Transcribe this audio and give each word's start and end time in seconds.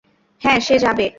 হ্যাঁ 0.41 0.59
সে 0.59 0.75
যাবে। 0.79 1.05